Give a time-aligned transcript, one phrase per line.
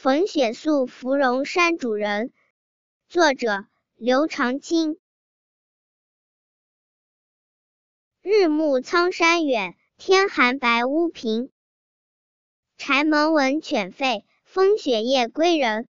[0.00, 2.32] 逢雪宿芙蓉山主人
[3.08, 3.66] 作者
[3.96, 4.96] 刘长卿。
[8.22, 11.50] 日暮苍山远天寒白屋贫
[12.76, 15.88] 柴门闻犬吠风雪夜归人